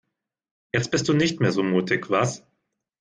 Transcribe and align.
Jetzt 0.73 0.89
bist 0.89 1.07
du 1.09 1.13
nicht 1.13 1.41
mehr 1.41 1.51
so 1.51 1.61
mutig, 1.61 2.09
was? 2.09 2.43